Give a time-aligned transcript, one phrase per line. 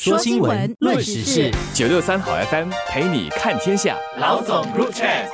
[0.00, 3.96] 说新闻，论时事，九六三好 FM 陪你看天下。
[4.20, 5.26] 老总入 chat。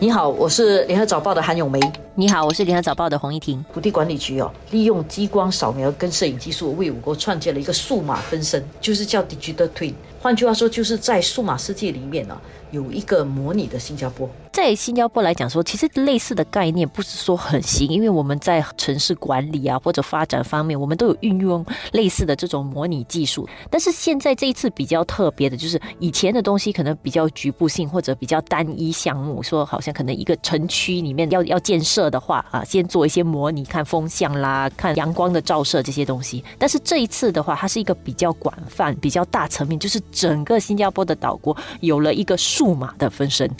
[0.00, 1.78] 你好，我是联合早报的韩永梅。
[2.20, 3.64] 你好，我是联合早报的洪一婷。
[3.72, 9.94] 土地管理局哦，利用激光扫描跟摄影技术，为我国创建了一个数码分身，就是叫 Digital Twin。
[10.20, 12.36] 换句话说，就是在数码世界里面呢，
[12.72, 14.28] 有一个模拟的新加坡。
[14.50, 23.48] 在新加坡来讲说，其实类似的概念不是说很新，因为我们在城市管理啊或者发展方面，我们都有运用类似的这种模拟技术。
[23.70, 36.44] 但是现在这一次比较特别的就是，以前的东西可能比较局部性或者比较单一项目，说好像可能一个城区里面要要建设的话啊，先做一些模拟，看风向啦，看阳光的照射这些东西。
[36.58, 43.50] 但是这一次的话，它是一个比较广泛、比较大层面，就是整个新加坡的岛国有了一个数码的分身。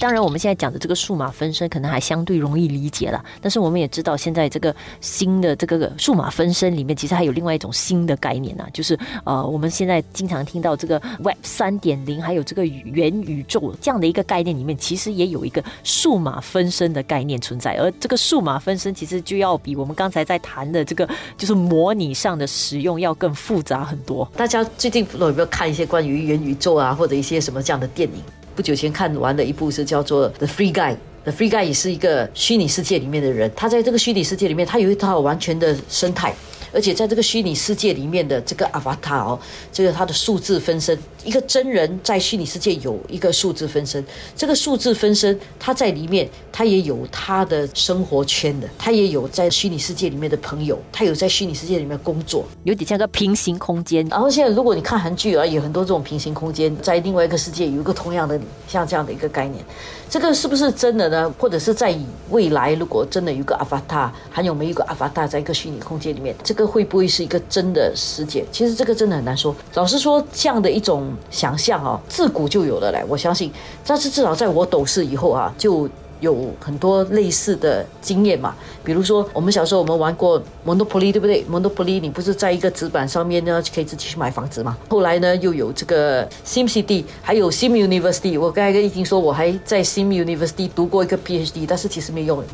[0.00, 24.26] 当然，我们现在讲的这个数码分身可能还相对容易理解了，但是我们也知道，现在这个新的这个数码分身里面，其实还有另外一种新的概念呢，就是呃，我们现在经常听到这个 Web 三点零，还有这个元宇宙这样的一个概念里面，其实也有一个数码分身的概念存在，而这个数码分身其实就要比我们刚才在谈的这个就是模拟上的使用要更复杂很多。
[24.34, 28.22] 大家最近有没有看一些关于元宇宙啊，或者一些什么这样的电影？
[28.60, 30.92] 不久前看完的一部是叫做《The Free Guy》，
[31.24, 36.34] 《The Free Guy》也是一个虚拟世界里面的人，他在这个虚拟世界里面，他有一套完全的生态。
[36.72, 39.38] 而且在这个虚拟世界里面的这个 avatar 哦，
[39.72, 44.04] 这个它的数字分身，一个真人在虚拟世界有一个数字分身，
[44.36, 54.06] 这个数字分身它在里面，它也有它的生活圈的，它也有在虚拟世界里面的朋友，它有在虚拟世界里面工作，有点像个平行空间。
[54.08, 59.64] 然后现在如果你看韩剧啊，有很多这种平行空间，在另外一个世界有一个同样的像这样的一个概念，
[60.08, 61.34] 这个是不是真的呢？
[61.38, 61.94] 或者是在
[62.30, 66.59] 未来如果真的有个 avatar，还有没有一个 avatar 在一个虚拟空间里面，这个？
[66.60, 68.44] 这会不会是一个真的世界？
[68.52, 69.56] 其实这个真的很难说。
[69.72, 73.02] 老实说，这样的一种想象啊，自古就有了嘞。
[73.08, 73.50] 我相信，
[73.86, 75.88] 但是至少在我懂事以后啊，就。
[76.20, 78.54] 有很多类似的经验嘛，
[78.84, 84.76] 比如说我们小时候我们玩过 Monopoly，对不对？Monopoly 你不是在一个纸板上面呢，就可以自己去买房子嘛？
[84.88, 88.38] 后来呢又有这个 Sim City，还有 Sim University。
[88.38, 92.44] 我刚才已经说我还在 Sim University 读过一个 PhD，但是其实没用。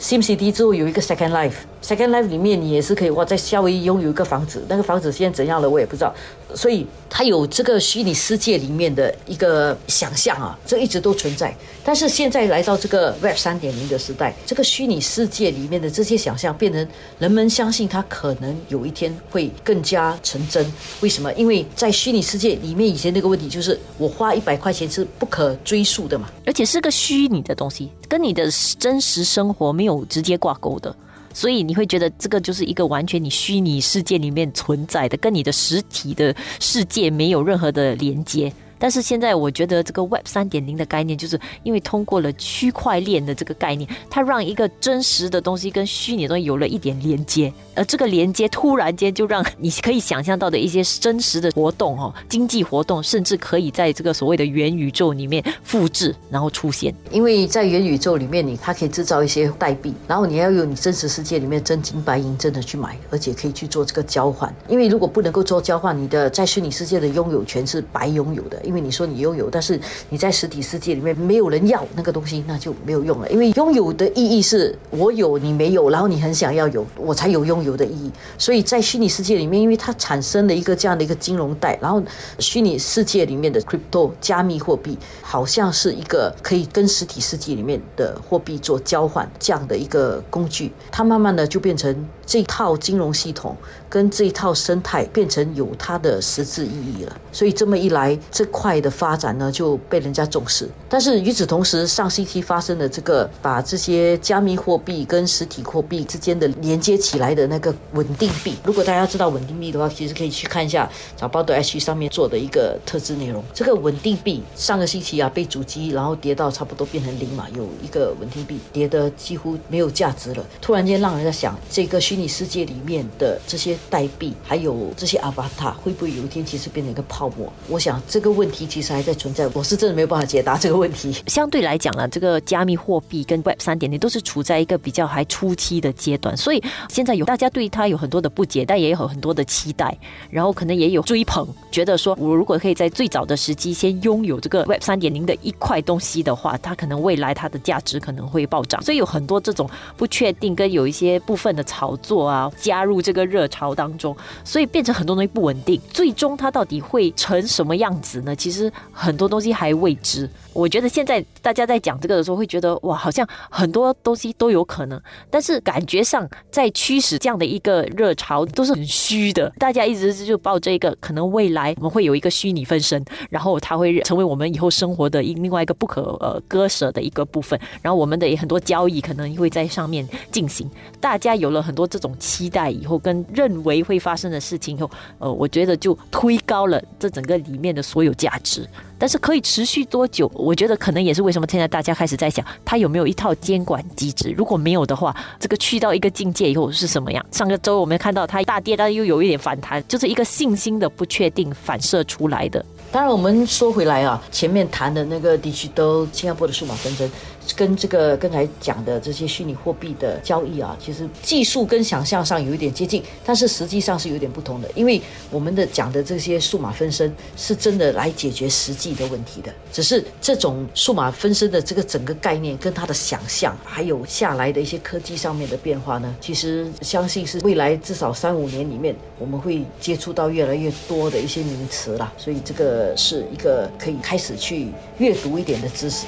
[0.00, 6.14] Sim City 之后有一个 Second Life，Second Life 里面你也是可以哇，在夏威夷拥有一个房子，那个房子现在怎样了我也不知道。
[6.54, 11.54] 所以它有这个虚拟世界里面的一个想象啊，这一直都存在。
[11.84, 16.86] 但是现在来到这个 Web 三点零的时代，这个虚拟世界里面的这些想象变成
[17.18, 20.64] 人们相信它可能有一天会更加成真。
[21.00, 21.32] 为什么？
[21.34, 28.48] 因为在虚拟世界里面，以前那个问题就是我花一百块钱是不可追溯的嘛，而且是个虚拟的东西，跟你的
[28.78, 30.94] 真实生活没有直接挂钩的，
[31.32, 38.52] 所以你会觉得这个就是一个完全你虚拟世界里面存在的，跟你的实体的世界没有任何的连接。
[38.80, 56.94] 但是现在我觉得这个 Web 三点零的概念，就是因为通过了区块链的这个概念，它让一个真实的东西跟虚拟的东西有了一点连接，而这个连接突然间就让你可以想象到的一些真实的活动哦，经济活动，甚至可以在这个所谓的元宇宙里面复制，然后出现。
[57.10, 64.50] 因为在元宇宙里面，你它可以制造一些代币，然后你要用你真实世界里面真金白银真的去买，而且可以去做这个交换。
[64.68, 68.62] 因为如果不能够做交换，你的在虚拟世界的拥有权是白拥有的。
[68.70, 69.78] 因为你说你拥有，但是
[70.10, 73.28] 你在实体世界里面没有人要那个东西，那就没有用了。
[73.28, 78.12] 因为拥有的意义是我有你没有，然后你很想要有，我才有拥有的意义。
[78.38, 82.00] 所以在虚拟世界里面，因为它产生了一个这样的一个金融带，然后
[82.38, 90.70] 虚拟世界里面的 crypto 加密货币，好像是一个可以跟实体世界里面的货币做交换这样的一个工具。
[90.92, 93.56] 它慢慢的就变成这套金融系统
[93.88, 97.16] 跟这一套生态变成有它的实质意义了。
[97.32, 100.68] 所以这么一来，这快的发展呢就被人家重视。
[100.86, 108.54] 但是与此同时，上星期发生的这个把这些加密货币跟实体货币之间的连接起来的那个稳定币。
[108.62, 113.42] 如果大家知道稳定币的话，其实可以去看一下早报的 H 上面做的一个特制内容。
[113.54, 120.44] 这个稳定币上个星期啊被主机然后跌到差不多变成零嘛，有一个稳定币跌的几乎没有价值了。
[120.60, 127.50] 突然间让人家想，这个虚拟世界里面的这些代币还有这些 Avatar 会不会有一天其实变成一个泡沫？
[127.68, 131.14] 我想这个问题其实还在存在，我是真的没有办法解答这个问题。
[131.26, 139.96] 相对来讲呢，这个加密货币跟 Web 三点零都是处在一个比较还初期的阶段，所以现在有大家对它有很多的不解，但也有很多的期待，
[140.30, 148.82] 然后可能也有追捧，觉得说我如果可以在最早的时机先拥有这个 Web 三点零的一块东西的话，它可能未来它的价值可能会暴涨。
[148.82, 155.80] 所以有很多这种不确定跟有一些部分的炒作啊，加入这个热潮当中，所以变成很多东西不稳定。
[155.92, 158.29] 最终它到底会成什么样子呢？
[158.34, 160.28] 其实很多东西还未知。
[160.52, 165.00] 我觉得现在大家在讲这个的时候，会觉得哇，好像很多东西都有可能，
[165.30, 169.50] 但是感觉上在驱使这样的一个热潮都是很虚的。
[169.58, 180.68] 大家一直就抱着一个可能未来我们会有一个虚拟分身，然后它会成为我们以后生活的一另外一个不可呃割舍的一个部分，然后我们的很多交易可能会在上面进行。
[181.00, 188.68] 大家有了很多这种期待以后，跟认为会发生的事情以后，呃，我觉得就推高了这整个里面的所有价值。
[188.98, 190.30] 但是可以持续多久？
[190.34, 194.30] 我觉得可能也是为什么现在大家开始在想，它有没有一套监管机制？
[194.36, 197.24] 如果没有的话，这个去到一个境界以后是什么样？
[197.32, 202.62] 上个周我们看到它大跌，但是又有一点反弹，就是一个信心的不确定反射出来的。
[202.92, 207.08] 当然，我们说回来啊，前面谈的那个地区都新加坡的数码纷争。
[207.56, 214.70] 跟这个刚才讲的这些虚拟货币的交易啊，其实技术跟想象上有一点接近，但是实际上是有点不同的。
[214.76, 215.00] 因为
[215.30, 232.12] 我们的讲的这些数码分身是真的来解决实际的问题的，只是这种数码分身的这个整个概念跟他的想象，还有下来的一些科技上面的变化呢，其实相信是未来至少三五年里面我们会接触到越来越多的一些名词啦。
[232.16, 234.68] 所以这个呃是一个可以开始去
[234.98, 236.06] 阅读一点的知识。